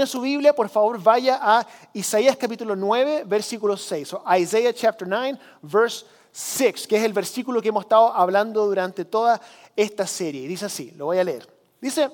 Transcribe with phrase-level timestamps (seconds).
[0.00, 4.14] tiene su Biblia, por favor vaya a Isaías capítulo 9, versículo 6.
[4.14, 9.04] O Isaiah chapter 9, verse 6, que es el versículo que hemos estado hablando durante
[9.04, 9.38] toda
[9.76, 10.48] esta serie.
[10.48, 11.46] Dice así, lo voy a leer.
[11.82, 12.10] Dice,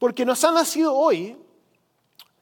[0.00, 1.36] porque nos ha nacido hoy,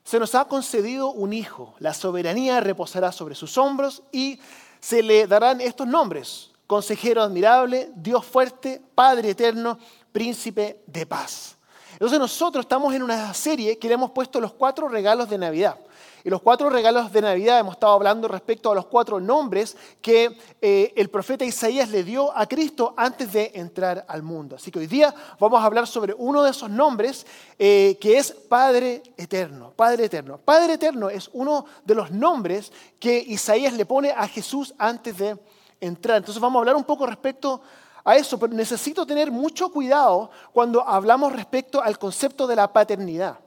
[0.03, 4.41] se nos ha concedido un hijo, la soberanía reposará sobre sus hombros y
[4.81, 9.79] se le darán estos nombres, consejero admirable, Dios fuerte, Padre eterno,
[10.11, 11.54] príncipe de paz.
[11.95, 15.79] Entonces nosotros estamos en una serie que le hemos puesto los cuatro regalos de Navidad.
[16.27, 20.39] Y los cuatro regalos de Navidad hemos estado hablando respecto a los cuatro nombres que
[20.63, 24.57] eh, el profeta Isaías le dio a Cristo antes de entrar al mundo.
[24.57, 27.27] Así que hoy día vamos a hablar sobre uno de esos nombres
[27.59, 29.75] eh, que es Padre Eterno.
[29.77, 30.39] Padre Eterno.
[30.39, 35.37] Padre Eterno es uno de los nombres que Isaías le pone a Jesús antes de
[35.79, 36.17] entrar.
[36.17, 40.87] Entonces vamos a hablar un poco respecto a eso, pero necesito tener mucho cuidado cuando
[40.87, 43.39] hablamos respecto al concepto de la paternidad.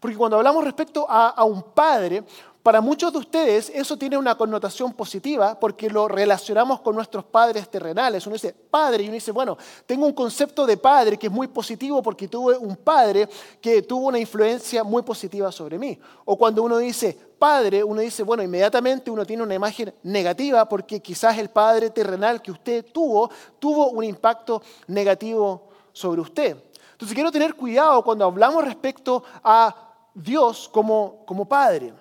[0.00, 2.24] Porque cuando hablamos respecto a, un padre,
[2.62, 7.70] para muchos de ustedes eso tiene una connotación positiva porque lo relacionamos con nuestros padres
[7.70, 8.26] terrenales.
[8.26, 11.48] Uno dice padre y uno dice, bueno, tengo un concepto de padre que es muy
[11.48, 13.28] positivo porque tuve un padre
[13.62, 15.98] que tuvo una influencia muy positiva sobre mí.
[16.26, 21.00] O cuando uno dice padre, uno dice, bueno, inmediatamente uno tiene una imagen negativa porque
[21.00, 26.56] quizás el padre terrenal que usted tuvo tuvo un impacto negativo sobre usted.
[26.92, 29.74] Entonces quiero tener cuidado cuando hablamos respecto a
[30.12, 31.94] Dios como, como padre.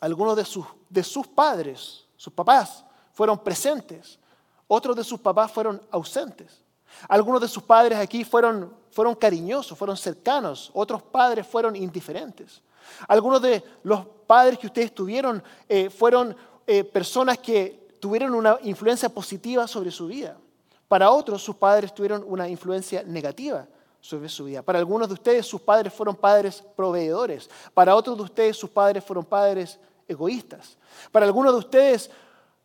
[0.00, 4.18] Algunos de sus, de sus padres, sus papás, fueron presentes.
[4.66, 6.62] Otros de sus papás fueron ausentes.
[7.08, 10.70] Algunos de sus padres aquí fueron, fueron cariñosos, fueron cercanos.
[10.74, 12.62] Otros padres fueron indiferentes.
[13.06, 19.08] Algunos de los padres que ustedes tuvieron eh, fueron eh, personas que tuvieron una influencia
[19.08, 20.36] positiva sobre su vida.
[20.86, 23.66] Para otros, sus padres tuvieron una influencia negativa
[24.00, 24.62] sobre su vida.
[24.62, 27.50] Para algunos de ustedes sus padres fueron padres proveedores.
[27.74, 30.76] Para otros de ustedes sus padres fueron padres egoístas.
[31.12, 32.10] Para algunos de ustedes,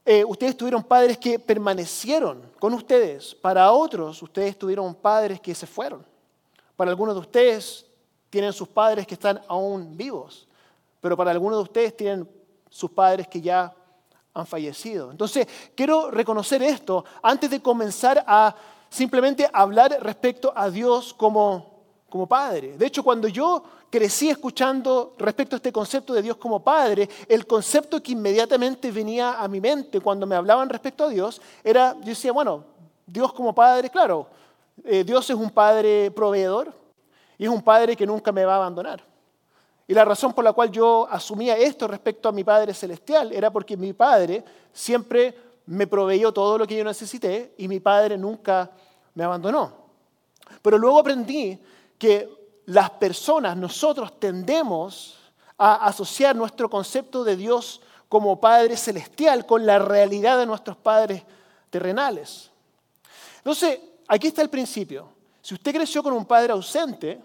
[0.05, 3.35] eh, ustedes tuvieron padres que permanecieron con ustedes.
[3.35, 6.05] Para otros, ustedes tuvieron padres que se fueron.
[6.75, 7.85] Para algunos de ustedes
[8.29, 10.47] tienen sus padres que están aún vivos.
[10.99, 12.27] Pero para algunos de ustedes tienen
[12.69, 13.73] sus padres que ya
[14.33, 15.11] han fallecido.
[15.11, 18.55] Entonces, quiero reconocer esto antes de comenzar a
[18.89, 22.77] simplemente hablar respecto a Dios como, como Padre.
[22.77, 27.45] De hecho, cuando yo crecí escuchando respecto a este concepto de Dios como Padre, el
[27.45, 32.07] concepto que inmediatamente venía a mi mente cuando me hablaban respecto a Dios era, yo
[32.07, 32.63] decía, bueno,
[33.05, 34.25] Dios como Padre, claro,
[34.83, 36.73] eh, Dios es un Padre proveedor
[37.37, 39.05] y es un Padre que nunca me va a abandonar.
[39.87, 43.51] Y la razón por la cual yo asumía esto respecto a mi Padre Celestial era
[43.51, 44.43] porque mi Padre
[44.73, 45.35] siempre
[45.67, 48.71] me proveyó todo lo que yo necesité y mi padre nunca
[49.13, 49.71] me abandonó.
[50.63, 51.59] Pero luego aprendí
[51.99, 55.17] que las personas, nosotros tendemos
[55.57, 61.23] a asociar nuestro concepto de Dios como Padre Celestial con la realidad de nuestros padres
[61.69, 62.51] terrenales.
[63.37, 65.09] Entonces, aquí está el principio.
[65.41, 67.21] Si usted creció con un padre ausente,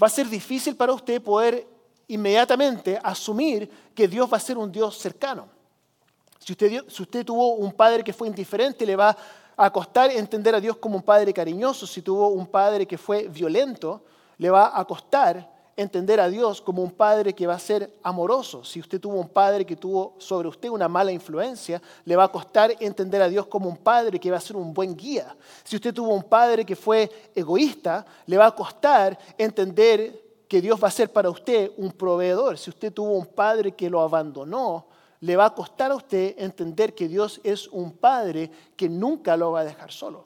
[0.00, 1.66] va a ser difícil para usted poder
[2.06, 5.48] inmediatamente asumir que Dios va a ser un Dios cercano.
[6.38, 9.16] Si usted, tuvo un padre que fue indiferente, le va
[9.56, 11.86] a costar entender a Dios como un padre cariñoso.
[11.86, 14.02] Si tuvo un padre que fue violento,
[14.38, 18.64] le va a costar entender a Dios como un padre que va a ser amoroso.
[18.64, 22.32] Si usted tuvo un padre que tuvo sobre usted una mala influencia, le va a
[22.32, 25.36] costar entender a Dios como un padre que va a ser un buen guía.
[25.62, 30.82] Si usted tuvo un padre que fue egoísta, le va a costar entender que Dios
[30.82, 32.58] va a ser para usted un proveedor.
[32.58, 34.86] Si usted tuvo un padre que lo abandonó,
[35.20, 39.52] le va a costar a usted entender que Dios es un Padre que nunca lo
[39.52, 40.24] va a dejar solo.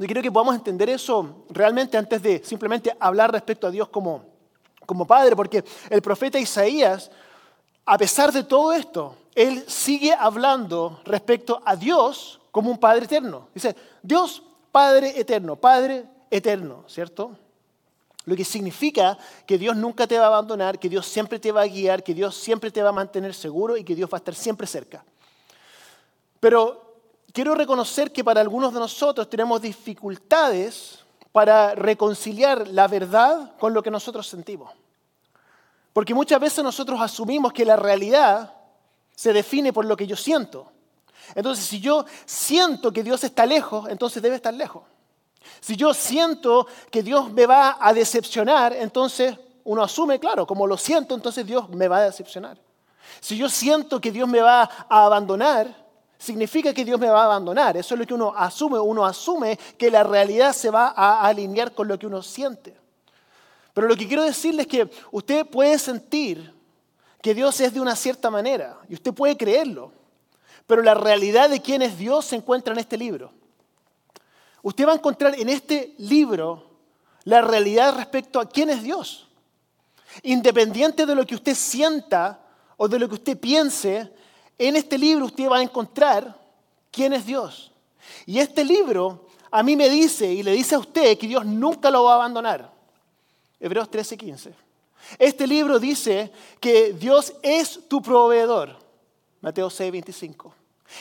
[0.00, 4.24] Y creo que podamos entender eso realmente antes de simplemente hablar respecto a Dios como,
[4.86, 7.10] como Padre, porque el profeta Isaías,
[7.84, 13.48] a pesar de todo esto, él sigue hablando respecto a Dios como un Padre eterno.
[13.54, 14.42] Dice, Dios
[14.72, 17.36] Padre eterno, Padre eterno, ¿cierto?
[18.24, 21.60] Lo que significa que Dios nunca te va a abandonar, que Dios siempre te va
[21.60, 24.20] a guiar, que Dios siempre te va a mantener seguro y que Dios va a
[24.20, 25.04] estar siempre cerca.
[26.38, 26.89] Pero
[27.32, 31.00] quiero reconocer que para algunos de nosotros tenemos dificultades
[31.32, 34.70] para reconciliar la verdad con lo que nosotros sentimos.
[35.92, 38.54] Porque muchas veces nosotros asumimos que la realidad
[39.14, 40.70] se define por lo que yo siento.
[41.34, 44.82] Entonces, si yo siento que Dios está lejos, entonces debe estar lejos.
[45.60, 50.76] Si yo siento que Dios me va a decepcionar, entonces uno asume, claro, como lo
[50.76, 52.58] siento, entonces Dios me va a decepcionar.
[53.20, 55.79] Si yo siento que Dios me va a abandonar,
[56.20, 57.76] significa que Dios me va a abandonar.
[57.76, 58.78] Eso es lo que uno asume.
[58.78, 62.76] Uno asume que la realidad se va a alinear con lo que uno siente.
[63.72, 66.52] Pero lo que quiero decirles es que usted puede sentir
[67.22, 69.92] que Dios es de una cierta manera y usted puede creerlo,
[70.66, 73.32] pero la realidad de quién es Dios se encuentra en este libro.
[74.62, 76.66] Usted va a encontrar en este libro
[77.24, 79.28] la realidad respecto a quién es Dios.
[80.22, 82.40] Independiente de lo que usted sienta
[82.76, 84.12] o de lo que usted piense,
[84.68, 86.38] en este libro usted va a encontrar
[86.90, 87.72] quién es Dios.
[88.26, 91.90] Y este libro a mí me dice y le dice a usted que Dios nunca
[91.90, 92.70] lo va a abandonar.
[93.58, 94.52] Hebreos 13:15.
[95.18, 96.30] Este libro dice
[96.60, 98.76] que Dios es tu proveedor.
[99.40, 100.52] Mateo 6:25.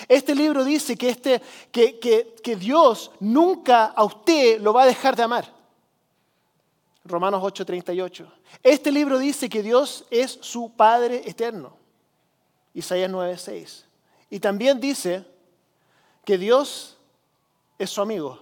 [0.07, 1.99] Este libro dice que, este, que,
[2.41, 5.53] que Dios nunca a usted lo va a dejar de amar.
[7.03, 8.25] Romanos 8:38.
[8.63, 11.78] Este libro dice que Dios es su Padre eterno.
[12.73, 13.85] Isaías 9:6.
[14.29, 15.25] Y también dice
[16.23, 16.97] que Dios
[17.77, 18.39] es su amigo.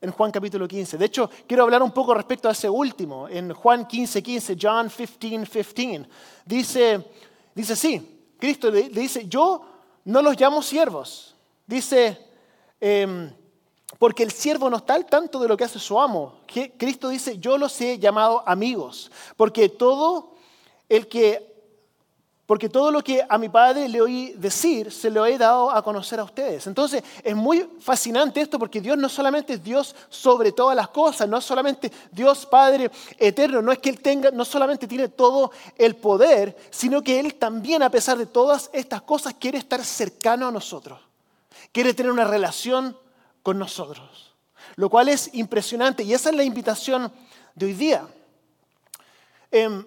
[0.00, 0.96] En Juan capítulo 15.
[0.96, 3.28] De hecho, quiero hablar un poco respecto a ese último.
[3.28, 6.08] En Juan 15, 15, John 15, 15.
[6.44, 7.04] Dice,
[7.54, 9.62] dice sí, Cristo le, dice, yo
[10.04, 11.34] no los llamo siervos.
[11.66, 12.16] Dice,
[12.80, 13.30] em,
[13.98, 16.40] porque el siervo no está al tanto de lo que hace su amo.
[16.78, 20.34] Cristo dice, yo los he llamado amigos, porque todo
[20.88, 21.57] el que
[22.48, 25.82] porque todo lo que a mi padre le oí decir, se lo he dado a
[25.82, 26.66] conocer a ustedes.
[26.66, 31.28] Entonces, es muy fascinante esto porque Dios no solamente es Dios sobre todas las cosas,
[31.28, 35.52] no es solamente Dios Padre eterno, no es que Él tenga, no solamente tiene todo
[35.76, 40.48] el poder, sino que Él también, a pesar de todas estas cosas, quiere estar cercano
[40.48, 40.98] a nosotros.
[41.70, 42.96] Quiere tener una relación
[43.42, 44.32] con nosotros.
[44.76, 47.12] Lo cual es impresionante y esa es la invitación
[47.54, 48.08] de hoy día.
[49.50, 49.84] Em,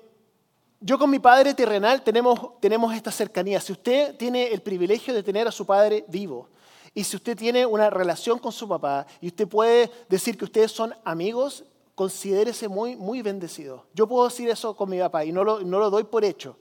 [0.82, 3.62] yo con mi padre terrenal tenemos, tenemos esta cercanía.
[3.62, 6.50] Si usted tiene el privilegio de tener a su padre vivo
[6.96, 10.72] y si usted tiene una relación con su papá y usted puede decir que ustedes
[10.72, 11.64] son amigos,
[11.94, 13.86] considérese muy, muy bendecido.
[13.94, 16.58] Yo puedo decir eso con mi papá y no lo, no lo doy por hecho.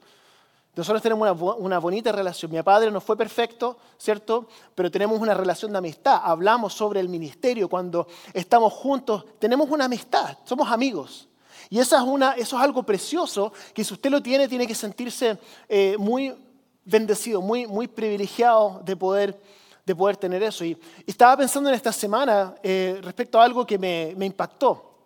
[0.75, 2.51] Nosotros tenemos una, una, bonita relación.
[2.51, 4.47] Mi padre no fue perfecto, ¿cierto?
[4.75, 6.21] Pero tenemos una relación de amistad.
[6.23, 9.25] Hablamos sobre el ministerio cuando estamos juntos.
[9.39, 11.27] Tenemos una amistad, somos amigos.
[11.71, 14.75] Y esa es una, eso es algo precioso que si usted lo tiene, tiene que
[14.75, 15.37] sentirse
[15.69, 16.35] eh, muy
[16.83, 19.39] bendecido, muy, muy privilegiado de poder,
[19.85, 20.65] de poder tener eso.
[20.65, 20.77] Y,
[21.07, 24.97] estaba pensando en esta semana eh, respecto a algo que me, impactó.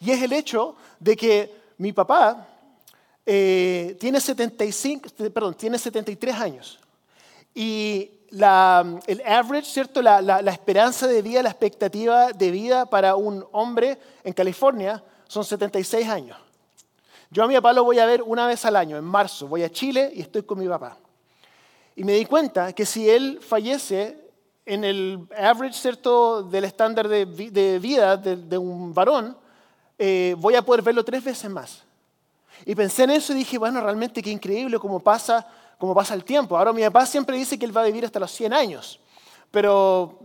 [0.00, 2.44] Y es el hecho de que mi papá
[3.24, 6.80] eh, tiene, 75, perdón, tiene 73 años.
[7.54, 10.02] Y la, el average, ¿cierto?
[10.02, 15.00] La, la, la, esperanza de vida, la expectativa de vida para un hombre en California
[15.34, 16.38] son 76 años.
[17.28, 19.48] Yo a mi papá lo voy a ver una vez al año, en marzo.
[19.48, 20.96] Voy a Chile y estoy con mi papá.
[21.96, 24.16] Y me di cuenta que si él fallece
[24.64, 27.24] en el average, ¿cierto?, del estándar de,
[27.80, 29.36] vida de, un varón,
[29.98, 31.82] eh, voy a poder verlo tres veces más.
[32.64, 35.44] Y pensé en eso y dije, bueno, realmente qué increíble cómo pasa,
[35.76, 36.56] cómo pasa el tiempo.
[36.56, 39.00] Ahora mi papá siempre dice que él va a vivir hasta los 100 años,
[39.50, 40.20] pero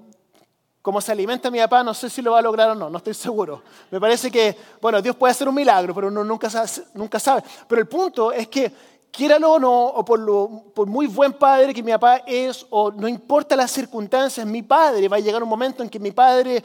[0.82, 2.98] como se alimenta mi papá, no sé si lo va a lograr o no, no
[2.98, 3.64] estoy seguro.
[3.92, 7.44] Me parece que, bueno, Dios puede hacer un milagro, pero uno nunca sabe.
[7.68, 8.72] Pero el punto es que,
[9.12, 13.08] quiéralo o no, o por, por muy buen padre que mi papá es, o no
[13.08, 16.64] importa las circunstancias, mi padre va a llegar un momento en que mi padre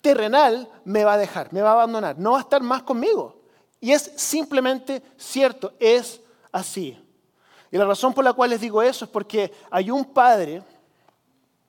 [0.00, 3.40] terrenal me va a dejar, me va a abandonar, no va a estar más conmigo.
[3.80, 6.20] Y es simplemente cierto, es
[6.52, 6.98] así.
[7.70, 10.62] Y la razón por la cual les digo eso es porque hay un Padre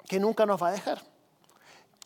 [0.07, 1.01] que nunca nos va a dejar,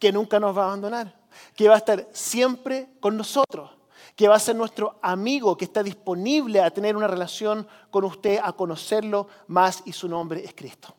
[0.02, 1.16] que nunca nos va a abandonar,
[1.56, 3.72] que va a estar siempre con nosotros,
[4.18, 8.38] que va a ser nuestro amigo, que está disponible a tener una relación con usted,
[8.44, 10.94] a conocerlo más y su nombre es Cristo.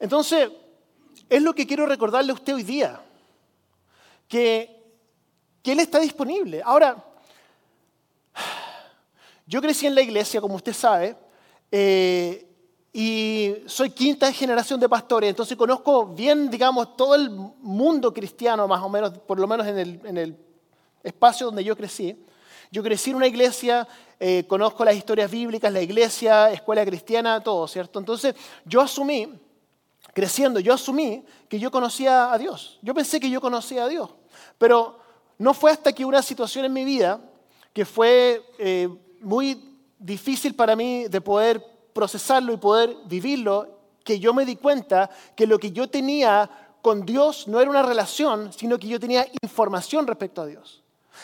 [0.00, 0.50] Entonces,
[1.28, 3.00] es lo que quiero recordarle a usted hoy día,
[4.26, 4.80] que
[5.62, 6.62] que Él está disponible.
[6.64, 7.04] Ahora,
[9.46, 11.16] yo crecí en la iglesia, como usted sabe,
[11.70, 12.46] eh,
[12.92, 18.82] y soy quinta generación de pastores, entonces conozco bien, digamos, todo el mundo cristiano, más
[18.82, 20.36] o menos, por lo menos en el, en el
[21.02, 22.16] espacio donde yo crecí.
[22.72, 23.86] Yo crecí en una iglesia,
[24.18, 27.98] eh, conozco las historias bíblicas, la iglesia, escuela cristiana, todo, ¿cierto?
[27.98, 29.40] Entonces yo asumí,
[30.12, 32.78] creciendo, yo asumí que yo conocía a Dios.
[32.82, 34.10] Yo pensé que yo conocía a Dios.
[34.58, 34.98] Pero
[35.38, 37.20] no fue hasta que una situación en mi vida
[37.72, 38.88] que fue eh,
[39.20, 43.68] muy difícil para mí de poder procesarlo y poder vivirlo,
[44.04, 46.50] que yo me di cuenta que lo que yo tenía
[46.82, 50.82] con Dios no era una relación, sino que yo tenía información respecto a Dios.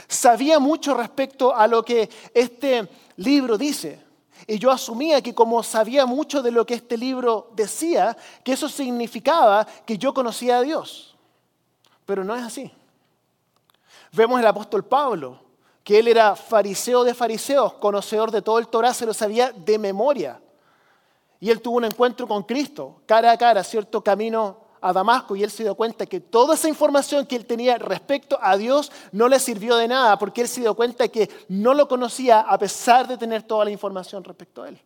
[0.08, 4.04] Sabía mucho respecto a lo que este libro dice.
[4.46, 8.68] Y yo asumía que como sabía mucho de lo que este libro decía, que eso
[8.68, 11.16] significaba que yo conocía a Dios.
[12.04, 12.70] Pero no es así.
[14.12, 15.40] Vemos el apóstol Pablo,
[15.82, 19.78] que él era fariseo de fariseos, conocedor de todo el Torah, se lo sabía de
[19.78, 20.40] memoria.
[21.40, 25.42] Y él tuvo un encuentro con Cristo, cara a cara, cierto camino a Damasco, y
[25.42, 29.28] él se dio cuenta que toda esa información que él tenía respecto a Dios no
[29.28, 33.06] le sirvió de nada, porque él se dio cuenta que no lo conocía a pesar
[33.08, 34.80] de tener toda la información respecto a él.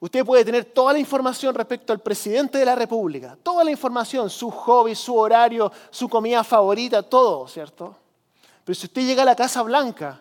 [0.00, 4.30] Usted puede tener toda la información respecto al presidente de la República, toda la información,
[4.30, 7.96] su hobby, su horario, su comida favorita, todo, ¿cierto?
[8.64, 10.20] Pero si usted llega a la Casa Blanca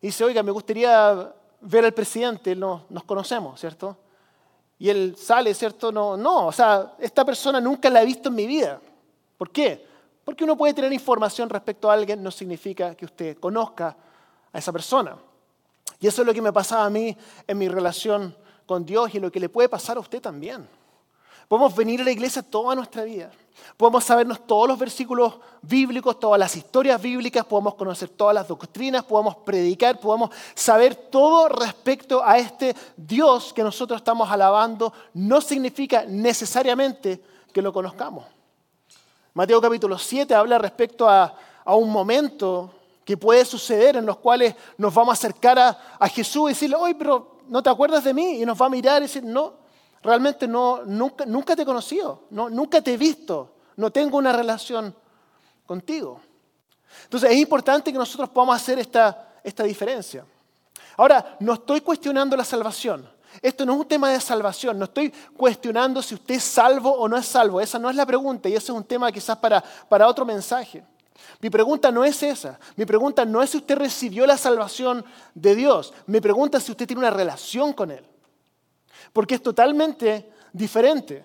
[0.00, 3.96] y dice, oiga, me gustaría ver al presidente, no, nos conocemos, ¿cierto?
[4.78, 5.90] Y él sale, ¿cierto?
[5.90, 8.80] No, no, o sea, esta persona nunca la he visto en mi vida.
[9.36, 9.84] ¿Por qué?
[10.24, 13.96] Porque uno puede tener información respecto a alguien, no significa que usted conozca
[14.52, 15.16] a esa persona.
[16.00, 17.16] Y eso es lo que me pasaba a mí
[17.46, 20.68] en mi relación con Dios y lo que le puede pasar a usted también.
[21.48, 23.30] Podemos venir a la iglesia toda nuestra vida.
[23.76, 29.04] Podemos sabernos todos los versículos bíblicos, todas las historias bíblicas, podemos conocer todas las doctrinas,
[29.04, 34.92] podemos predicar, podemos saber todo respecto a este Dios que nosotros estamos alabando.
[35.14, 37.22] No significa necesariamente
[37.52, 38.26] que lo conozcamos.
[39.34, 41.34] Mateo capítulo 7 habla respecto a,
[41.66, 42.72] un momento
[43.04, 46.76] que puede suceder en los cuales nos vamos a acercar a, a Jesús y decirle,
[46.76, 48.40] oye, pero ¿no te acuerdas de mí?
[48.40, 49.52] Y nos va a mirar y decir, no,
[50.02, 54.32] realmente no, nunca, nunca te he conocido, no, nunca te he visto, no tengo una
[54.32, 54.94] relación
[55.66, 56.20] contigo.
[57.04, 60.24] Entonces es importante que nosotros podamos hacer esta, esta diferencia.
[60.96, 63.08] Ahora, no estoy cuestionando la salvación.
[63.42, 67.08] Esto no es un tema de salvación, no estoy cuestionando si usted es salvo o
[67.08, 67.60] no es salvo.
[67.60, 70.82] Esa no es la pregunta y ese es un tema quizás para, para otro mensaje.
[71.40, 72.58] Mi pregunta no es esa.
[72.74, 75.92] Mi pregunta no es si usted recibió la salvación de Dios.
[76.06, 78.04] Mi pregunta es si usted tiene una relación con Él.
[79.12, 81.24] Porque es totalmente diferente.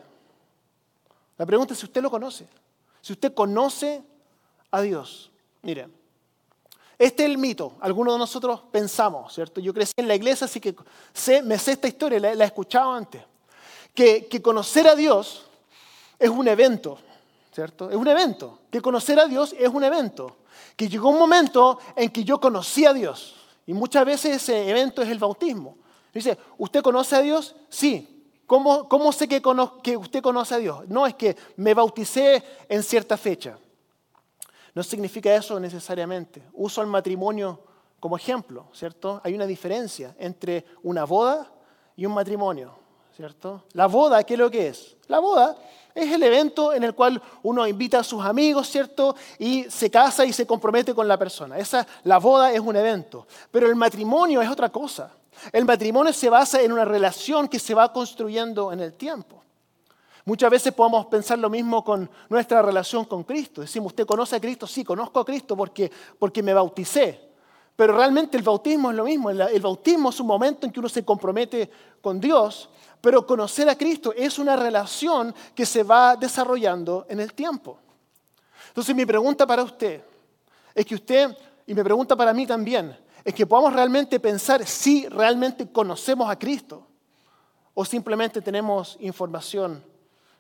[1.37, 2.47] La pregunta es si usted lo conoce.
[3.01, 4.03] Si usted conoce
[4.71, 5.31] a Dios.
[5.61, 5.87] Mire,
[6.97, 7.73] este es el mito.
[7.81, 9.59] Algunos de nosotros pensamos, ¿cierto?
[9.59, 10.75] Yo crecí en la iglesia, así que
[11.13, 13.21] sé, me sé esta historia, la, he escuchado antes.
[13.93, 15.45] Que, que conocer a Dios
[16.19, 16.97] es un evento.
[17.53, 17.89] ¿cierto?
[17.89, 18.59] Es un evento.
[18.71, 20.37] Que conocer a Dios es un evento.
[20.75, 23.35] Que llegó un momento en que yo conocí a Dios.
[23.65, 25.77] Y muchas veces ese evento es el bautismo.
[26.13, 27.55] Dice, ¿usted conoce a Dios?
[27.69, 28.09] Sí.
[28.45, 29.41] ¿Cómo, cómo sé que,
[29.81, 30.87] que usted conoce a Dios?
[30.87, 33.57] No, es que me bauticé en cierta fecha.
[34.75, 36.43] No significa eso necesariamente.
[36.53, 37.59] Uso el matrimonio
[37.99, 39.21] como ejemplo, ¿cierto?
[39.23, 41.51] Hay una diferencia entre una boda
[41.95, 42.75] y un matrimonio,
[43.15, 43.63] ¿cierto?
[43.73, 44.97] La boda, ¿qué es lo que es?
[45.07, 45.55] La boda
[45.95, 49.15] es el evento en el cual uno invita a sus amigos, ¿cierto?
[49.39, 51.57] Y se casa y se compromete con la persona.
[51.57, 53.25] Esa, la boda es un evento.
[53.51, 55.11] Pero el matrimonio es otra cosa.
[55.51, 59.43] El matrimonio se basa en una relación que se va construyendo en el tiempo.
[60.25, 63.61] Muchas veces podemos pensar lo mismo con nuestra relación con Cristo.
[63.61, 64.65] Decimos, ¿usted conoce a Cristo?
[64.65, 67.33] Sí, conozco a Cristo porque, porque me bauticé.
[67.75, 69.29] Pero realmente el bautismo es lo mismo.
[69.29, 71.69] El bautismo es un momento en que uno se compromete
[72.01, 72.69] con Dios
[73.03, 77.77] pero conocer a Cristo es una relación que se va desarrollando en el tiempo.
[78.69, 80.01] Entonces mi pregunta para usted
[80.73, 85.07] es que usted, y me pregunta para mí también, es que podamos realmente pensar si
[85.07, 86.85] realmente conocemos a Cristo
[87.73, 89.83] o simplemente tenemos información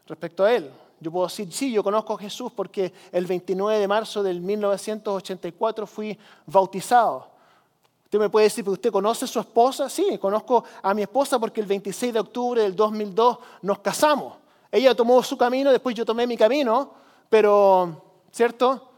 [0.05, 0.69] respecto a Él.
[0.99, 5.87] Yo puedo decir, sí, yo conozco a Jesús porque el 29 de marzo del 1984
[5.87, 7.27] fui bautizado.
[8.05, 9.89] Usted me puede decir, ¿usted conoce a su esposa?
[9.89, 14.35] Sí, conozco a mi esposa porque el 26 de octubre del 2002 nos casamos.
[14.71, 16.91] Ella tomó su camino, después yo tomé mi camino,
[17.29, 18.92] pero, ¿cierto?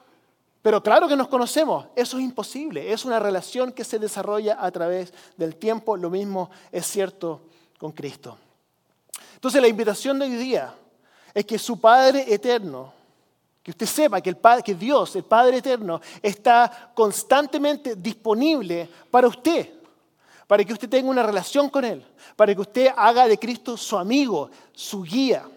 [0.66, 4.72] Pero claro que nos conocemos, eso es imposible, es una relación que se desarrolla a
[4.72, 7.42] través del tiempo, lo mismo es cierto
[7.78, 8.36] con Cristo.
[9.36, 10.74] Entonces la invitación de hoy día
[11.36, 12.92] es que su Padre eterno,
[13.62, 19.28] que usted sepa que, el Padre, que Dios, el Padre Eterno, está constantemente disponible para
[19.28, 19.70] usted,
[20.48, 22.04] para que usted tenga una relación con Él,
[22.36, 25.48] para que usted haga de Cristo su amigo, su guía.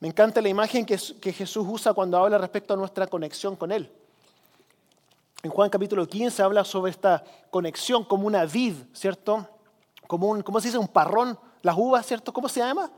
[0.00, 3.90] Me encanta la imagen que, Jesús usa cuando habla respecto a nuestra conexión con Él.
[5.42, 9.48] En Juan capítulo 15 habla sobre esta conexión como una vid, ¿cierto?
[10.06, 10.78] Como un, ¿cómo se dice?
[10.78, 12.32] Un parrón, las uvas, ¿cierto?
[12.32, 12.90] ¿Cómo se llama?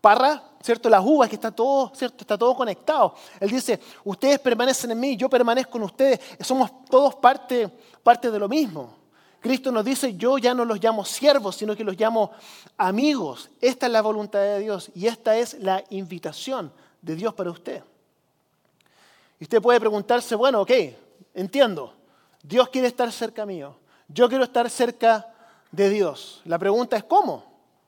[0.00, 0.88] parra, ¿cierto?
[0.88, 2.18] Las uvas, que está todo, ¿cierto?
[2.20, 3.14] Está todo conectado.
[3.40, 7.68] Él dice, ustedes permanecen en mí, yo permanezco en ustedes, somos todos parte,
[8.02, 8.97] parte de lo mismo.
[9.40, 12.32] Cristo nos dice, yo ya no los llamo siervos, sino que los llamo
[12.76, 13.50] amigos.
[13.60, 17.82] Esta es la voluntad de Dios y esta es la invitación de Dios para usted.
[19.38, 20.70] Y usted puede preguntarse, bueno, ok,
[21.34, 21.94] entiendo,
[22.42, 23.76] Dios quiere estar cerca mío,
[24.08, 25.32] yo quiero estar cerca
[25.70, 26.40] de Dios.
[26.44, 27.44] La pregunta es, ¿cómo?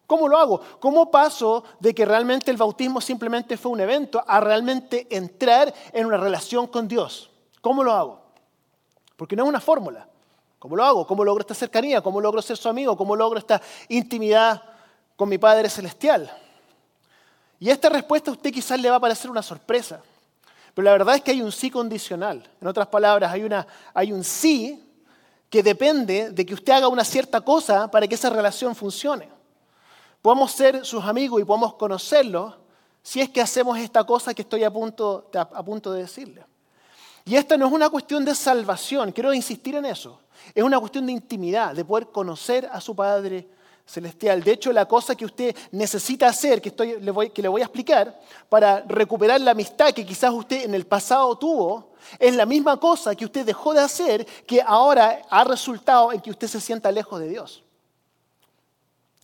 [0.06, 0.60] ¿Cómo lo hago?
[0.80, 6.06] ¿Cómo paso de que realmente el bautismo simplemente fue un evento a realmente entrar en
[6.06, 7.30] una relación con Dios?
[7.60, 8.20] ¿Cómo lo hago?
[9.16, 10.09] Porque no es una fórmula.
[10.60, 11.06] ¿Cómo lo hago?
[11.06, 12.02] ¿Cómo logro esta cercanía?
[12.02, 12.94] ¿Cómo logro ser su amigo?
[12.94, 14.62] ¿Cómo logro esta intimidad
[15.16, 16.30] con mi Padre Celestial?
[17.58, 20.02] Y esta respuesta a usted quizás le va a parecer una sorpresa.
[20.74, 22.46] Pero la verdad es que hay un sí condicional.
[22.60, 24.86] En otras palabras, hay, una, hay un sí
[25.48, 29.30] que depende de que usted haga una cierta cosa para que esa relación funcione.
[30.20, 32.54] Podemos ser sus amigos y podemos conocerlos
[33.02, 36.44] si es que hacemos esta cosa que estoy a punto, a punto de decirle.
[37.30, 40.18] Y esta no es una cuestión de salvación, quiero insistir en eso.
[40.52, 43.46] Es una cuestión de intimidad, de poder conocer a su Padre
[43.86, 44.42] celestial.
[44.42, 48.20] De hecho, la cosa que usted necesita hacer, que, le voy, le voy a explicar,
[48.48, 53.14] para recuperar la amistad que quizás usted en el pasado tuvo, es la misma cosa
[53.14, 57.20] que usted dejó de hacer que ahora ha resultado en que usted se sienta lejos
[57.20, 57.62] de Dios.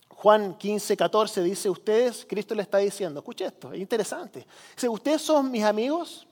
[0.07, 4.47] Juan 15, 14 dice, ustedes, Cristo le está diciendo, escuche esto, es interesante.
[4.75, 6.26] Dice, ustedes son mis amigos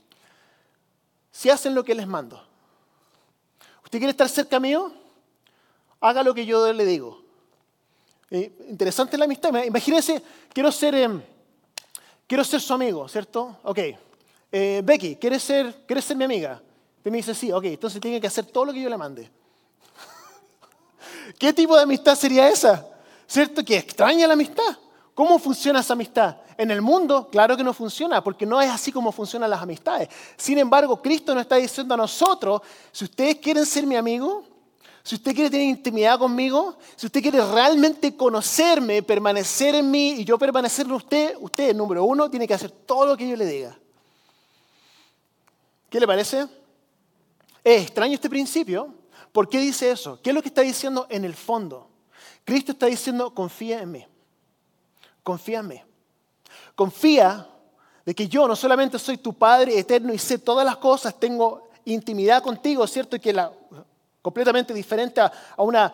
[1.35, 2.41] si hacen lo que les mando.
[3.83, 4.89] ¿Usted quiere estar cerca mío?
[5.99, 7.21] Haga lo que yo le digo.
[8.31, 9.53] Eh, interesante la amistad.
[9.65, 10.23] Imagínense,
[10.53, 11.21] quiero ser, em,
[12.25, 13.57] quiero ser su amigo, ¿cierto?
[13.63, 13.79] Ok.
[14.49, 16.61] Eh, Becky, ¿quieres ser, ¿quieres ser mi amiga?
[17.03, 19.29] Y me dice, sí, ok, entonces tiene que hacer todo lo que yo le mande.
[21.37, 22.87] ¿Qué tipo de amistad sería esa?
[23.27, 23.63] ¿Cierto?
[23.65, 24.77] Que extraña la amistad.
[25.15, 26.35] ¿Cómo funciona esa amistad?
[26.57, 30.09] En el mundo, claro que no funciona, porque no es así como funcionan las amistades.
[30.35, 34.43] Sin embargo, Cristo nos está diciendo a nosotros, si ustedes quieren ser mi amigo,
[35.03, 40.25] si usted quiere tener intimidad conmigo, si usted quiere realmente conocerme, permanecer en mí y
[40.25, 43.45] yo permanecer en usted, usted, número uno, tiene que hacer todo lo que yo le
[43.45, 43.77] diga.
[45.89, 46.45] ¿Qué le parece?
[47.63, 48.93] Es extraño este principio.
[49.31, 50.19] ¿Por qué dice eso?
[50.21, 51.87] ¿Qué es lo que está diciendo en el fondo?
[52.43, 54.05] Cristo está diciendo, confía en mí.
[55.25, 55.81] Confía en mí.
[56.75, 57.49] Confía
[58.05, 61.69] de que yo no solamente soy tu Padre eterno y sé todas las cosas, tengo
[61.85, 63.15] intimidad contigo, ¿cierto?
[63.15, 63.51] Y que la
[64.21, 65.91] completamente diferente a, una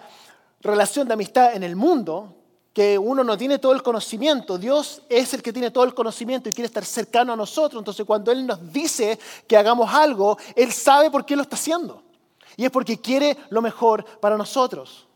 [0.60, 2.36] relación de amistad en el mundo,
[2.74, 4.58] que uno no tiene todo el conocimiento.
[4.58, 7.80] Dios es el que tiene todo el conocimiento y quiere estar cercano a nosotros.
[7.80, 9.17] Entonces cuando Él nos dice
[9.48, 12.04] que hagamos algo, Él sabe por qué lo está haciendo.
[12.58, 15.08] Y es porque quiere lo mejor para nosotros.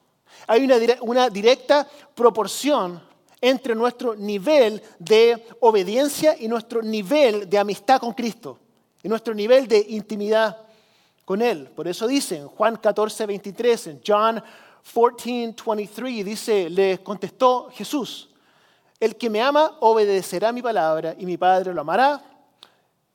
[0.47, 3.01] Hay una, una directa proporción
[3.47, 8.57] entre nuestro nivel de obediencia y nuestro nivel de amistad con Cristo.
[9.03, 10.57] Y nuestro nivel de intimidad
[11.25, 11.69] con él.
[11.75, 14.43] Por eso dice en Juan 14, 23, en John
[14.83, 18.31] 14, 23, dice, le contestó Jesús,
[18.99, 22.23] el que me ama obedecerá mi palabra y mi Padre lo amará.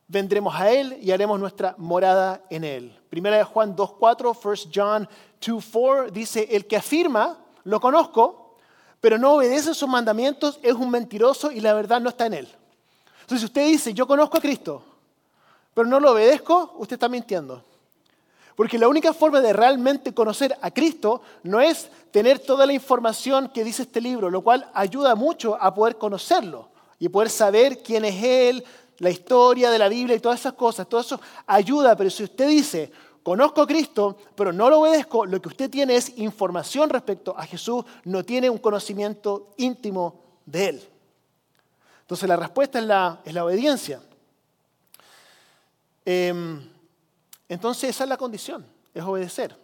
[0.06, 2.96] Vendremos a él y haremos nuestra morada en él.
[3.08, 5.08] Primera de Juan 2.4, 1 John
[5.40, 8.39] 2.4 dice, el que afirma, lo conozco,
[9.00, 12.48] pero no obedece sus mandamientos, es un mentiroso y la verdad no está en él.
[13.22, 14.82] Entonces, si usted dice, yo conozco a Cristo,
[15.72, 17.64] pero no lo obedezco, usted está mintiendo.
[18.56, 23.48] Porque la única forma de realmente conocer a Cristo no es tener toda la información
[23.48, 28.04] que dice este libro, lo cual ayuda mucho a poder conocerlo y poder saber quién
[28.04, 28.64] es Él,
[28.98, 30.86] la historia de la Biblia y todas esas cosas.
[30.86, 35.40] Todo eso ayuda, pero si usted dice, conozco a Cristo, pero no lo obedezco, lo
[35.40, 40.88] que usted tiene es información respecto a Jesús, no tiene un conocimiento íntimo de Él.
[42.02, 44.00] Entonces la respuesta es la, es la obediencia.
[46.04, 46.32] Eh,
[47.48, 49.56] entonces esa es la condición, es obedecer.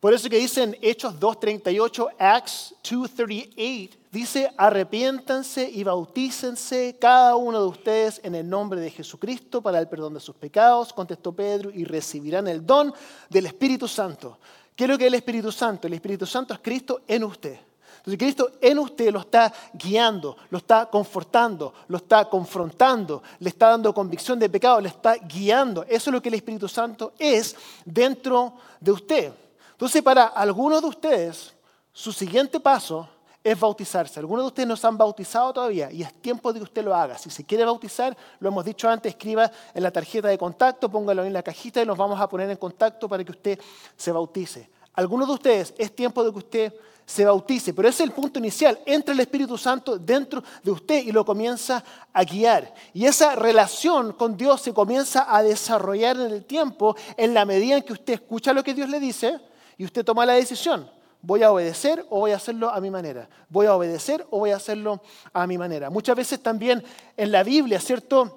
[0.00, 7.60] Por eso que dice en Hechos 2.38, Acts 2.38, dice, arrepiéntanse y bautícense cada uno
[7.60, 11.70] de ustedes en el nombre de Jesucristo para el perdón de sus pecados, contestó Pedro,
[11.70, 12.94] y recibirán el don
[13.28, 14.38] del Espíritu Santo.
[14.74, 15.86] ¿Qué es lo que es el Espíritu Santo?
[15.86, 17.58] El Espíritu Santo es Cristo en usted.
[17.98, 23.68] Entonces Cristo en usted lo está guiando, lo está confortando, lo está confrontando, le está
[23.68, 25.82] dando convicción de pecado, le está guiando.
[25.82, 29.32] Eso es lo que el Espíritu Santo es dentro de usted.
[29.80, 31.54] Entonces para algunos de ustedes,
[31.90, 33.08] su siguiente paso
[33.42, 34.20] es bautizarse.
[34.20, 36.94] Algunos de ustedes no se han bautizado todavía y es tiempo de que usted lo
[36.94, 37.16] haga.
[37.16, 41.24] Si se quiere bautizar, lo hemos dicho antes, escriba en la tarjeta de contacto, póngalo
[41.24, 43.58] en la cajita y nos vamos a poner en contacto para que usted
[43.96, 44.68] se bautice.
[44.92, 46.74] Algunos de ustedes es tiempo de que usted
[47.06, 47.72] se bautice.
[47.72, 48.78] Pero ese es el punto inicial.
[48.84, 52.74] Entra el Espíritu Santo dentro de usted y lo comienza a guiar.
[52.92, 57.78] Y esa relación con Dios se comienza a desarrollar en el tiempo en la medida
[57.78, 59.40] en que usted escucha lo que Dios le dice
[59.80, 60.90] y usted toma la decisión.
[61.22, 63.30] ¿Voy a obedecer o voy a hacerlo a mi manera?
[63.48, 65.00] ¿Voy a obedecer o voy a hacerlo
[65.32, 65.88] a mi manera?
[65.88, 66.84] Muchas veces también
[67.16, 68.36] en la Biblia, ¿cierto?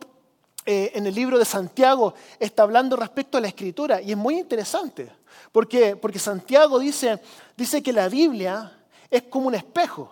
[0.66, 4.40] Eh, en el libro de Santiago está hablando respecto a la escritura y es muy
[4.40, 5.12] interesante.
[5.52, 7.20] Porque, porque Santiago dice,
[7.58, 8.72] dice que la Biblia
[9.12, 10.10] es como un espejo.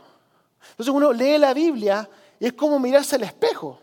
[0.71, 2.09] Entonces uno lee la Biblia
[2.41, 3.79] y es como mirarse al espejo.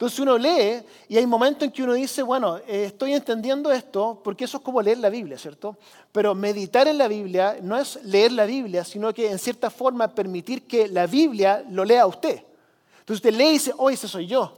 [0.00, 4.18] Entonces uno lee y hay momentos en que uno dice, bueno, eh, estoy entendiendo esto
[4.24, 5.76] porque eso es como leer la Biblia, ¿cierto?
[6.10, 10.08] Pero meditar en la Biblia no es leer la Biblia, sino que en cierta forma
[10.08, 12.42] permitir que la Biblia lo lea a usted.
[13.00, 14.56] Entonces usted lee y dice, oh, ese soy yo,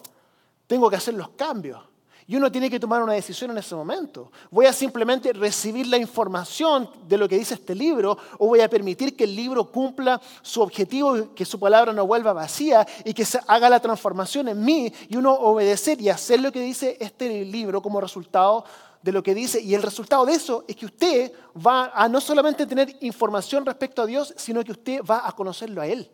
[0.68, 1.80] tengo que hacer los cambios.
[2.26, 4.30] Y uno tiene que tomar una decisión en ese momento.
[4.50, 8.68] ¿Voy a simplemente recibir la información de lo que dice este libro o voy a
[8.68, 13.24] permitir que el libro cumpla su objetivo, que su palabra no vuelva vacía y que
[13.24, 17.44] se haga la transformación en mí y uno obedecer y hacer lo que dice este
[17.44, 18.64] libro como resultado
[19.02, 19.60] de lo que dice?
[19.60, 24.00] Y el resultado de eso es que usted va a no solamente tener información respecto
[24.00, 26.08] a Dios, sino que usted va a conocerlo a Él.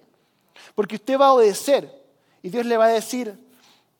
[0.74, 2.02] Porque usted va a obedecer
[2.42, 3.38] y Dios le va a decir,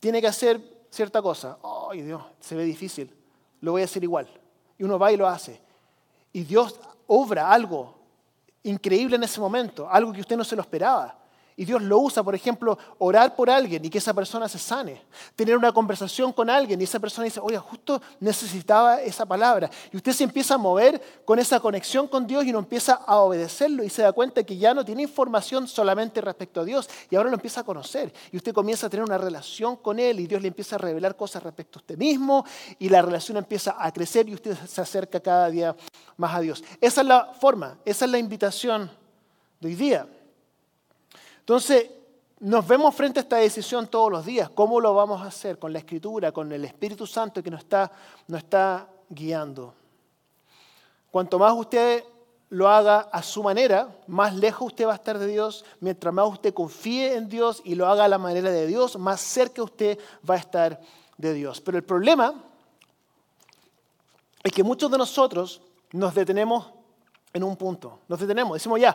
[0.00, 1.58] tiene que hacer cierta cosa.
[1.90, 2.22] ¡Ay, Dios!
[2.40, 3.14] Se ve difícil.
[3.60, 4.28] Lo voy a hacer igual.
[4.78, 5.60] Y uno va y lo hace.
[6.32, 7.94] Y Dios obra algo
[8.62, 11.18] increíble en ese momento, algo que usted no se lo esperaba.
[11.58, 15.02] Y Dios lo usa, por ejemplo, orar por alguien y que esa persona se sane.
[15.34, 19.68] Tener una conversación con alguien y esa persona dice, oye, justo necesitaba esa palabra.
[19.92, 23.16] Y usted se empieza a mover con esa conexión con Dios y no empieza a
[23.16, 27.16] obedecerlo y se da cuenta que ya no tiene información solamente respecto a Dios y
[27.16, 28.12] ahora lo empieza a conocer.
[28.30, 31.16] Y usted comienza a tener una relación con Él y Dios le empieza a revelar
[31.16, 32.44] cosas respecto a usted mismo
[32.78, 35.74] y la relación empieza a crecer y usted se acerca cada día
[36.16, 36.62] más a Dios.
[36.80, 38.88] Esa es la forma, esa es la invitación
[39.58, 40.06] de hoy día.
[41.48, 41.88] Entonces,
[42.40, 44.50] nos vemos frente a esta decisión todos los días.
[44.50, 45.58] ¿Cómo lo vamos a hacer?
[45.58, 49.72] Con la Escritura, con el Espíritu Santo que nos está, guiando.
[51.10, 52.04] Cuanto más usted
[52.50, 55.64] lo haga a su manera, más lejos usted va a estar de Dios.
[55.80, 59.18] Mientras más usted confíe en Dios y lo haga a la manera de Dios, más
[59.18, 60.78] cerca usted va a estar
[61.16, 61.62] de Dios.
[61.62, 62.34] Pero el problema
[64.42, 66.66] es que muchos de nosotros nos detenemos
[67.32, 68.00] en un punto.
[68.06, 68.94] Nos detenemos, decimos ya,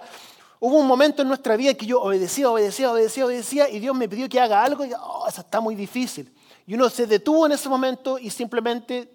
[0.65, 4.07] Hubo un momento en nuestra vida que yo obedecía, obedecía, obedecía, obedecía y Dios me
[4.07, 6.33] pidió que haga algo y oh, eso está muy difícil.
[6.65, 9.11] Y uno se detuvo en ese momento y simplemente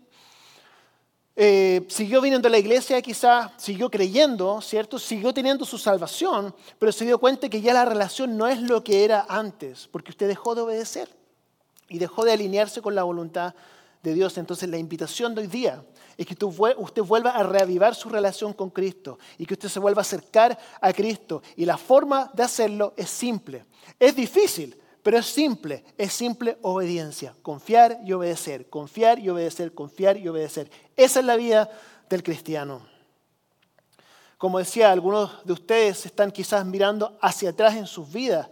[1.34, 4.98] eh, siguió viniendo a la iglesia, quizás siguió creyendo, ¿cierto?
[4.98, 8.84] Siguió teniendo su salvación, pero se dio cuenta que ya la relación no es lo
[8.84, 11.08] que era antes, porque usted dejó de obedecer
[11.88, 13.54] y dejó de alinearse con la voluntad
[14.02, 14.36] de Dios.
[14.36, 15.82] Entonces la invitación de hoy día
[16.18, 20.00] es que usted vuelva a reavivar su relación con Cristo y que usted se vuelva
[20.00, 21.42] a acercar a Cristo.
[21.54, 23.64] Y la forma de hacerlo es simple.
[24.00, 25.84] Es difícil, pero es simple.
[25.96, 27.36] Es simple obediencia.
[27.40, 28.68] Confiar y obedecer.
[28.68, 29.72] Confiar y obedecer.
[29.72, 30.68] Confiar y obedecer.
[30.96, 31.70] Esa es la vida
[32.10, 32.84] del cristiano.
[34.38, 38.48] Como decía, algunos de ustedes están quizás mirando hacia atrás en sus vidas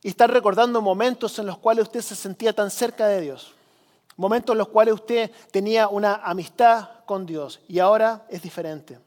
[0.00, 3.52] y están recordando momentos en los cuales usted se sentía tan cerca de Dios.
[4.16, 8.98] Momentos en los cuales usted tenía una amistad con Dios y ahora es diferente.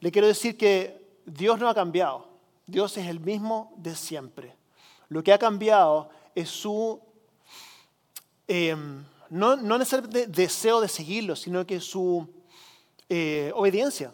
[0.00, 2.28] Le quiero decir que Dios no ha cambiado.
[2.66, 4.56] Dios es el mismo de siempre.
[5.08, 7.00] Lo que ha cambiado es su,
[8.46, 12.26] em, no, no, necesariamente deseo de seguirlo, sino que su
[13.08, 14.12] eh, obediencia.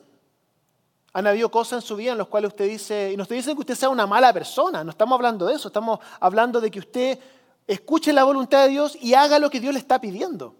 [1.12, 3.56] Han habido cosas en su vida en las cuales usted dice, y no estoy diciendo
[3.58, 6.80] que usted sea una mala persona, no estamos hablando de eso, estamos hablando de que
[6.80, 7.18] usted
[7.68, 10.56] escuche la voluntad de Dios y haga lo que Dios le está pidiendo.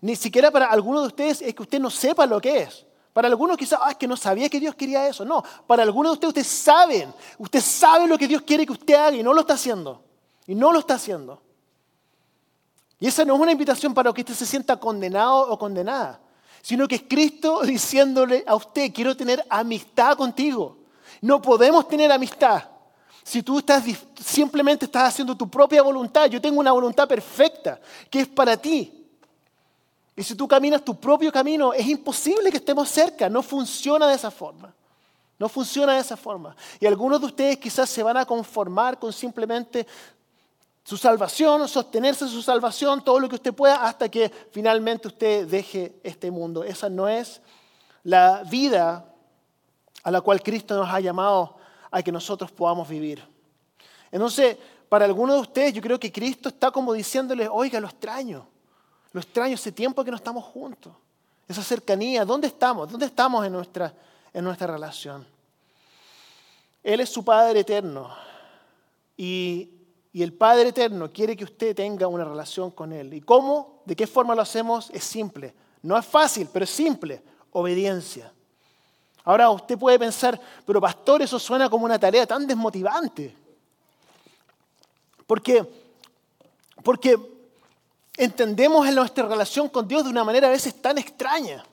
[0.00, 2.86] Ni siquiera para algunos de ustedes es que usted no sepa lo que es.
[3.12, 5.24] Para algunos quizás, ah, es que no sabía que Dios quería eso.
[5.24, 8.94] No, para algunos de ustedes, ustedes saben, usted sabe lo que Dios quiere que usted
[8.94, 10.02] haga y no lo está haciendo.
[10.46, 11.42] Y no lo está haciendo.
[12.98, 16.20] Y esa no es una invitación para que usted se sienta condenado o condenada,
[16.62, 20.78] sino que es Cristo diciéndole a usted, quiero tener amistad contigo.
[21.20, 22.71] No podemos tener amistad
[23.22, 23.62] si tú
[24.20, 27.80] simplemente estás haciendo tu propia voluntad, yo tengo una voluntad perfecta
[28.10, 29.02] que es para ti.
[30.16, 34.14] Y si tú caminas tu propio camino, es imposible que estemos cerca, no funciona de
[34.14, 34.74] esa forma.
[35.38, 36.54] No funciona de esa forma.
[36.78, 39.86] Y algunos de ustedes quizás se van a conformar con simplemente
[40.84, 45.94] su salvación, sostenerse su salvación, todo lo que usted pueda, hasta que finalmente usted deje
[46.02, 46.64] este mundo.
[46.64, 47.40] Esa no es
[48.02, 49.06] la vida
[50.02, 51.56] a la cual Cristo nos ha llamado
[51.92, 53.22] a que nosotros podamos vivir.
[54.10, 54.56] Entonces,
[54.88, 58.46] para algunos de ustedes, yo creo que Cristo está como diciéndoles, oiga, lo extraño,
[59.12, 60.92] lo extraño ese tiempo que no estamos juntos,
[61.46, 62.90] esa cercanía, ¿dónde estamos?
[62.90, 63.94] ¿Dónde estamos en nuestra,
[64.32, 65.26] en nuestra relación?
[66.82, 68.10] Él es su Padre eterno
[69.16, 69.70] y,
[70.12, 73.14] y el Padre eterno quiere que usted tenga una relación con Él.
[73.14, 73.82] ¿Y cómo?
[73.84, 74.90] ¿De qué forma lo hacemos?
[74.90, 75.54] Es simple.
[75.82, 77.22] No es fácil, pero es simple.
[77.52, 78.32] Obediencia.
[79.24, 83.34] Ahora usted puede pensar, pero pastor, eso suena como una tarea tan desmotivante.
[85.26, 85.64] Porque,
[86.82, 87.16] porque
[88.16, 91.64] entendemos en nuestra relación con Dios de una manera a veces tan extraña.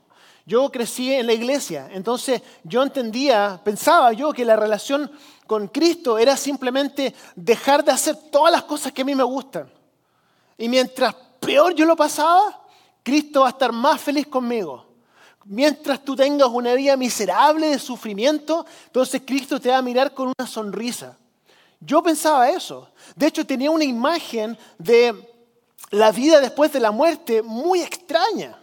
[0.46, 5.12] Yo crecí en la iglesia, entonces yo entendía, pensaba yo que la relación
[5.46, 9.72] con Cristo era simplemente dejar de hacer todas las cosas que a mí me gustan.
[10.58, 12.62] Y mientras peor yo lo pasaba,
[13.04, 14.89] Cristo va a estar más feliz conmigo.
[15.46, 20.34] Mientras tú tengas una vida miserable de sufrimiento, entonces Cristo te va a mirar con
[20.38, 21.18] una sonrisa.
[21.80, 22.90] Yo pensaba eso.
[23.16, 25.16] De hecho, tenía una imagen de
[25.92, 28.60] la vida después de la muerte muy extraña,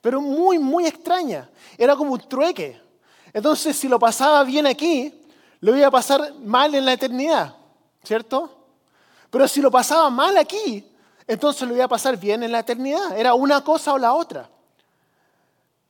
[0.00, 1.50] pero muy, muy extraña.
[1.76, 2.80] Era como un trueque.
[3.32, 5.12] Entonces, si lo pasaba bien aquí,
[5.60, 7.54] lo iba a pasar mal en la eternidad,
[8.02, 8.50] ¿cierto?
[9.30, 10.84] Pero si lo pasaba mal aquí,
[11.26, 13.18] entonces lo iba a pasar bien en la eternidad.
[13.18, 14.48] Era una cosa o la otra.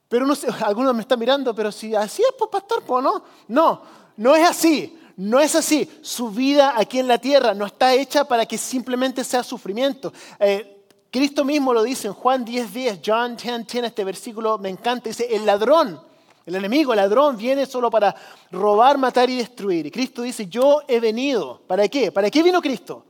[0.09, 3.23] Pero no algunos me están mirando, pero si así es, pues pastor, pues no.
[3.49, 3.83] No,
[4.17, 4.99] no es así.
[5.17, 5.91] No es así.
[6.03, 10.13] Su vida aquí en la tierra no está hecha para que simplemente sea sufrimiento.
[10.39, 10.77] Eh,
[11.11, 15.09] Cristo mismo lo dice en Juan 10, 10, John 10, 10, este versículo me encanta,
[15.09, 15.99] dice, el ladrón,
[16.45, 18.15] el enemigo, el ladrón viene solo para
[18.51, 19.87] robar, matar y destruir.
[19.87, 22.13] Y Cristo dice, yo he venido, ¿para qué?
[22.13, 23.03] ¿Para qué vino Cristo?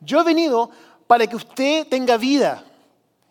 [0.00, 0.70] Yo he venido
[1.06, 2.64] para que usted tenga vida.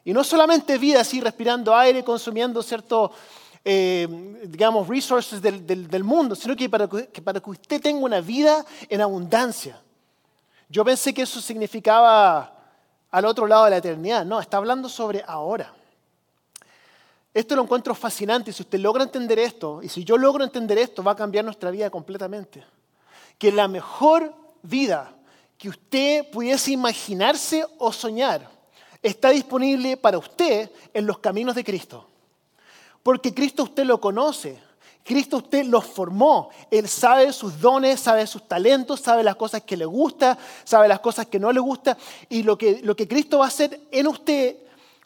[0.06, 3.12] Y no solamente vida así, respirando aire, consumiendo ciertos,
[3.64, 4.08] eh,
[4.46, 9.02] digamos, resources del, mundo, sino que para, que para que usted tenga una vida en
[9.02, 9.80] abundancia.
[10.68, 12.54] Yo pensé que eso significaba
[13.12, 14.26] al otro lado de la eternidad.
[14.26, 15.74] No, está hablando sobre ahora.
[17.34, 18.52] Esto lo encuentro fascinante.
[18.52, 21.72] Si usted logra entender esto, y si yo logro entender esto, va a cambiar nuestra
[21.72, 22.64] vida completamente.
[23.38, 25.16] Que la mejor vida
[25.58, 28.50] que usted pudiese imaginarse o soñar
[29.04, 32.08] está disponible para usted en los caminos de Cristo.
[33.04, 34.58] Porque Cristo usted lo conoce,
[35.04, 39.76] Cristo usted lo formó, Él sabe sus dones, sabe sus talentos, sabe las cosas que
[39.76, 41.98] le gusta, sabe las cosas que no le gusta,
[42.30, 44.56] y lo que, lo que Cristo va a hacer en usted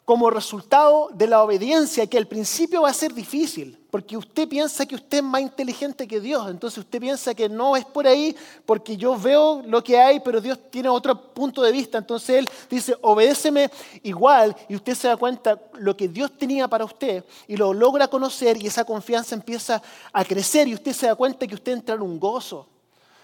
[0.04, 4.84] como resultado de la obediencia, que al principio va a ser difícil, porque usted piensa
[4.84, 8.36] que usted es más inteligente que Dios, entonces usted piensa que no es por ahí,
[8.66, 12.48] porque yo veo lo que hay, pero Dios tiene otro punto de vista, entonces Él
[12.68, 13.70] dice, obedéceme
[14.02, 18.08] igual, y usted se da cuenta lo que Dios tenía para usted, y lo logra
[18.08, 21.94] conocer, y esa confianza empieza a crecer, y usted se da cuenta que usted entra
[21.94, 22.68] en un gozo.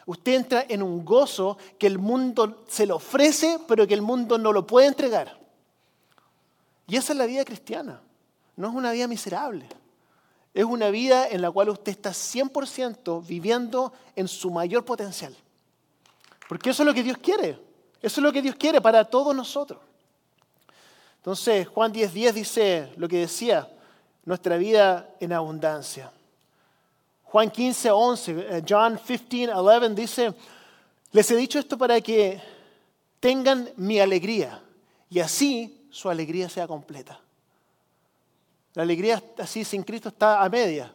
[0.06, 4.36] Usted entra en un gozo que el mundo se le ofrece, pero que el mundo
[4.36, 5.38] no lo puede entregar.
[6.86, 8.02] Y esa es la vida cristiana.
[8.56, 9.66] No es una vida miserable.
[10.54, 15.34] Es una vida en la cual usted está 100% viviendo en su mayor potencial.
[16.48, 17.58] Porque eso es lo que Dios quiere.
[18.00, 19.80] Eso es lo que Dios quiere para todos nosotros.
[21.16, 23.68] Entonces, Juan 10:10 10 dice lo que decía,
[24.24, 26.12] nuestra vida en abundancia.
[27.24, 30.34] Juan 15, 11, eh, John 15, 11 dice,
[31.10, 32.40] les he dicho esto para que
[33.18, 34.62] tengan mi alegría
[35.10, 37.23] y así su alegría sea completa.
[38.74, 40.92] La alegría así sin Cristo está a media,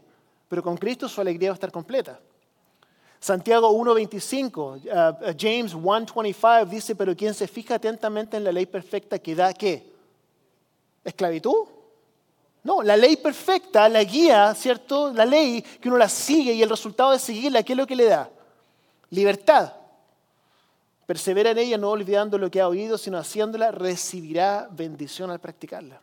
[0.48, 2.20] pero con Cristo su alegría va a estar completa.
[3.22, 8.66] Santiago 1.25, uh, uh, James 1.25 dice, pero quien se fija atentamente en la ley
[8.66, 9.92] perfecta que da qué?
[11.04, 11.68] ¿Esclavitud?
[12.64, 15.14] No, la ley perfecta, la guía, ¿cierto?
[15.14, 17.96] La ley que uno la sigue y el resultado de seguirla, ¿qué es lo que
[17.96, 18.30] le da?
[19.10, 19.74] Libertad.
[21.06, 26.02] Persevera en ella, no olvidando lo que ha oído, sino haciéndola, recibirá bendición al practicarla.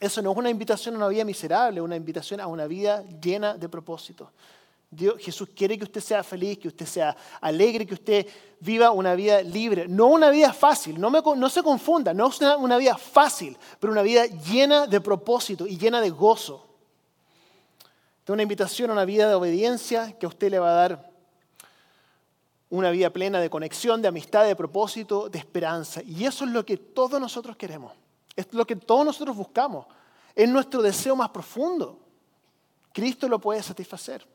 [0.00, 3.02] Eso no es una invitación a una vida miserable, es una invitación a una vida
[3.20, 4.30] llena de propósito.
[4.90, 8.26] Dios, Jesús quiere que usted sea feliz, que usted sea alegre, que usted
[8.60, 9.88] viva una vida libre.
[9.88, 14.02] No una vida fácil, no, se confunda, no es una, una vida fácil, pero una
[14.02, 16.66] vida llena de propósito y llena de gozo.
[18.24, 21.10] Es una invitación a una vida de obediencia que a usted le va a dar
[22.70, 26.02] una vida plena de conexión, de amistad, de propósito, de esperanza.
[26.02, 27.92] Y eso es lo que todos nosotros queremos.
[28.36, 29.86] Es lo que todos nosotros buscamos.
[30.34, 31.98] Es nuestro deseo más profundo.
[32.92, 34.26] Cristo lo puede satisfacer.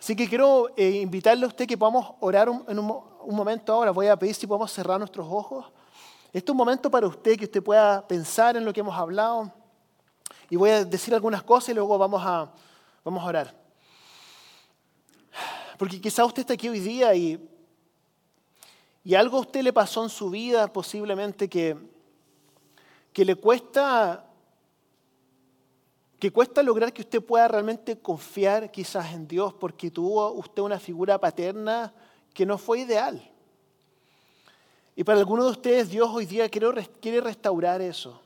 [0.00, 2.86] Así que quiero eh, invitarle a usted que podamos orar en un,
[3.28, 3.90] momento ahora.
[3.90, 5.66] Voy a pedir si podemos cerrar nuestros ojos.
[6.32, 9.52] Este es un momento para usted que usted pueda pensar en lo que hemos hablado.
[10.50, 12.52] Y voy a decir algunas cosas y luego vamos a,
[13.04, 13.54] vamos a orar.
[15.78, 17.48] Porque quizá usted está aquí hoy día y,
[19.04, 21.76] y algo a usted le pasó en su vida posiblemente que,
[23.12, 24.28] que le cuesta
[26.18, 30.78] que cuesta lograr que usted pueda realmente confiar quizás en Dios porque tuvo usted una
[30.78, 31.92] figura paterna
[32.32, 33.28] que no fue ideal.
[34.94, 38.20] Y para algunos de ustedes Dios hoy día quiere restaurar eso.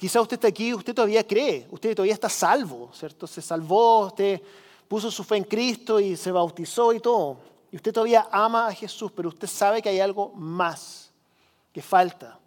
[0.00, 3.26] Quizás usted está aquí, usted todavía cree, usted todavía está salvo, ¿cierto?
[3.26, 4.40] Se salvó, usted
[4.88, 7.36] puso su fe en Cristo y se bautizó y todo.
[7.70, 11.12] Y usted todavía ama a Jesús, pero usted sabe que hay algo más
[11.72, 12.40] que falta.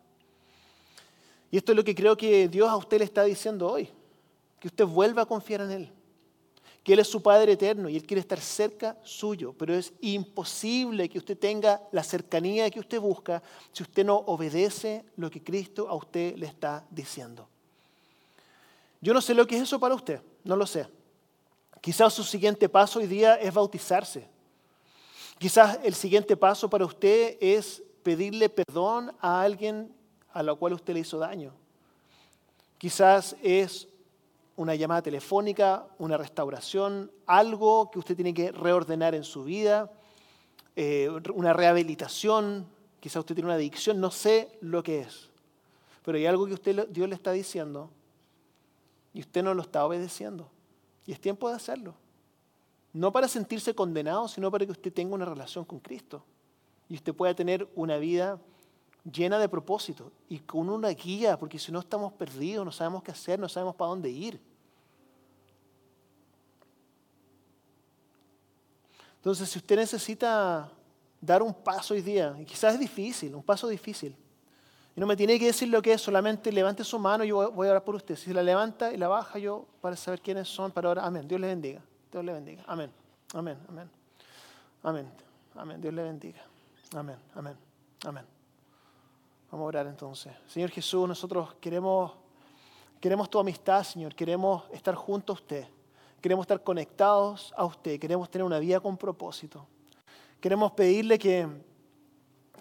[1.53, 3.87] Y esto es lo que creo que Dios a usted le está diciendo hoy.
[4.59, 5.91] Que usted vuelva a confiar en Él.
[6.83, 11.07] que Él es su Padre eterno y Él quiere estar cerca suyo, pero es imposible
[11.07, 15.87] que usted tenga la cercanía que usted busca si usted no obedece lo que Cristo
[15.87, 17.47] a usted le está diciendo.
[18.99, 20.87] Yo no sé lo que es eso para usted, no lo sé.
[21.81, 24.27] Quizás su siguiente paso hoy día es bautizarse.
[25.37, 29.93] Quizás el siguiente paso para usted es pedirle perdón a alguien
[30.33, 31.53] a la cual usted le hizo daño.
[32.77, 33.87] Quizás es
[34.55, 39.91] una llamada telefónica, una restauración, algo que usted tiene que reordenar en su vida,
[40.75, 42.67] eh, una rehabilitación,
[42.99, 45.29] quizás usted tiene una adicción, no sé lo que es,
[46.03, 47.89] pero hay algo que usted, Dios le está diciendo
[49.13, 50.49] y usted no lo está obedeciendo.
[51.05, 51.95] Y es tiempo de hacerlo.
[52.91, 56.23] No para sentirse condenado, sino para que usted tenga una relación con Cristo
[56.89, 58.39] y usted pueda tener una vida
[59.03, 63.11] llena de propósito y con una guía, porque si no estamos perdidos, no sabemos qué
[63.11, 64.39] hacer, no sabemos para dónde ir.
[69.17, 70.69] Entonces, si usted necesita
[71.21, 74.15] dar un paso hoy día, y quizás es difícil, un paso difícil,
[74.95, 77.51] y no me tiene que decir lo que es, solamente levante su mano y yo
[77.51, 78.15] voy a orar por usted.
[78.15, 81.05] Si la levanta y la baja, yo para saber quiénes son, para orar.
[81.05, 81.27] Amén.
[81.27, 81.81] Dios le bendiga.
[82.11, 82.63] Dios le bendiga.
[82.67, 82.91] Amén.
[83.33, 83.57] Amén.
[83.67, 83.89] Amén.
[84.83, 85.11] Amén.
[85.55, 85.81] Amén.
[85.81, 86.43] Dios le bendiga.
[86.95, 87.17] Amén.
[87.33, 87.57] Amén.
[88.05, 88.42] Amén.
[89.53, 90.33] Vamos a orar entonces.
[90.47, 92.11] Señor Jesús, nosotros queremos,
[92.99, 94.15] queremos tu amistad, Señor.
[94.15, 95.67] Queremos estar junto a usted.
[96.19, 97.99] Queremos estar conectados a usted.
[97.99, 99.67] Queremos tener una vida con propósito.
[100.41, 101.47] Queremos pedirle que,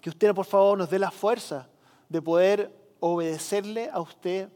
[0.01, 1.67] que usted, por favor, nos dé la fuerza
[2.09, 4.49] de poder obedecerle a usted.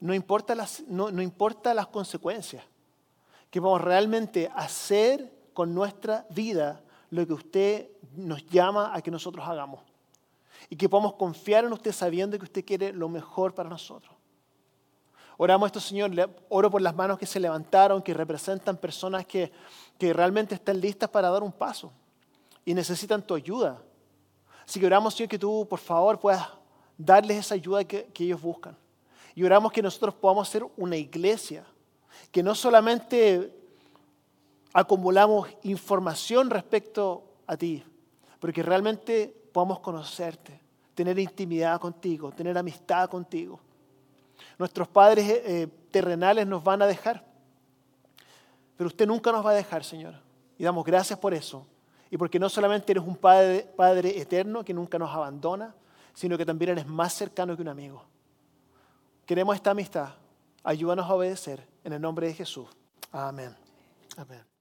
[0.00, 2.64] No importa las, no, no importa las consecuencias.
[3.52, 9.46] Que vamos realmente hacer con nuestra vida lo que usted nos llama a que nosotros
[9.46, 9.93] hagamos
[10.68, 14.14] y que podamos confiar en usted sabiendo que usted quiere lo mejor para nosotros.
[15.36, 16.12] Oramos esto, Señor,
[16.48, 19.50] oro por las manos que se levantaron, que representan personas que,
[19.98, 21.92] que realmente están listas para dar un paso
[22.64, 23.82] y necesitan tu ayuda.
[24.64, 26.48] Así que oramos, Señor, que tú, por favor, puedas
[26.96, 28.76] darles esa ayuda que, que ellos buscan.
[29.34, 31.64] Y oramos que nosotros podamos ser una iglesia,
[32.30, 33.52] que no solamente
[34.72, 37.82] acumulamos información respecto a ti,
[38.38, 40.60] pero que realmente podamos conocerte,
[40.96, 43.60] tener intimidad contigo, tener amistad contigo.
[44.58, 47.24] Nuestros padres eh, eh, terrenales nos van a dejar,
[48.76, 50.16] pero usted nunca nos va a dejar, Señor.
[50.58, 51.64] Y damos gracias por eso.
[52.10, 55.72] Y porque no solamente eres un padre, padre eterno que nunca nos abandona,
[56.14, 58.04] sino que también eres más cercano que un amigo.
[59.24, 60.14] Queremos esta amistad.
[60.64, 62.66] Ayúdanos a obedecer en el nombre de Jesús.
[63.12, 63.54] Amén.
[64.16, 64.53] Amén.